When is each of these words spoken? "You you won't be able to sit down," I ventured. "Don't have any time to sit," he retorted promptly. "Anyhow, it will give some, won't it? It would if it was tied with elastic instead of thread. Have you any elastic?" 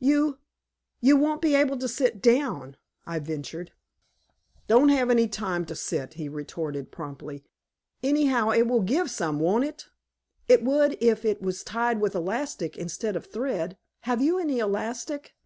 "You 0.00 0.40
you 1.00 1.16
won't 1.16 1.40
be 1.40 1.54
able 1.54 1.76
to 1.78 1.86
sit 1.86 2.20
down," 2.20 2.76
I 3.06 3.20
ventured. 3.20 3.70
"Don't 4.66 4.88
have 4.88 5.10
any 5.10 5.28
time 5.28 5.64
to 5.66 5.76
sit," 5.76 6.14
he 6.14 6.28
retorted 6.28 6.90
promptly. 6.90 7.44
"Anyhow, 8.02 8.50
it 8.50 8.66
will 8.66 8.82
give 8.82 9.12
some, 9.12 9.38
won't 9.38 9.62
it? 9.62 9.86
It 10.48 10.64
would 10.64 10.98
if 11.00 11.24
it 11.24 11.40
was 11.40 11.62
tied 11.62 12.00
with 12.00 12.16
elastic 12.16 12.76
instead 12.76 13.14
of 13.14 13.26
thread. 13.26 13.78
Have 14.00 14.20
you 14.20 14.40
any 14.40 14.58
elastic?" 14.58 15.36